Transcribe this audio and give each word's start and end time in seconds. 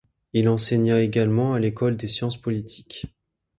Il 0.33 0.49
enseigna 0.49 0.99
également 0.99 1.53
à 1.53 1.59
l’École 1.59 1.95
des 1.95 2.07
Sciences 2.07 2.35
Politiques. 2.41 3.05